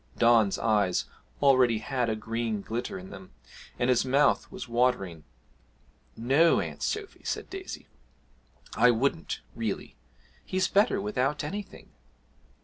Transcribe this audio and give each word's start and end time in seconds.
Don's 0.17 0.57
eyes 0.57 1.05
already 1.43 1.77
had 1.77 2.09
a 2.09 2.15
green 2.15 2.61
glitter 2.61 2.97
in 2.97 3.11
them 3.11 3.33
and 3.77 3.87
his 3.91 4.03
mouth 4.03 4.51
was 4.51 4.67
watering. 4.67 5.25
'No, 6.17 6.59
Aunt 6.59 6.81
Sophy,' 6.81 7.23
said 7.23 7.51
Daisy, 7.51 7.85
'I 8.75 8.89
wouldn't 8.89 9.41
really. 9.55 9.95
He's 10.43 10.67
better 10.67 10.99
without 10.99 11.43
anything.' 11.43 11.91